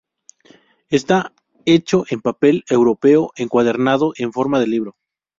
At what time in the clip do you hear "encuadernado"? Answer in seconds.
3.35-4.13